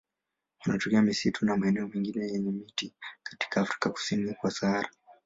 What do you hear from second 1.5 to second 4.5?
maeneo mengine yenye miti katika Afrika kusini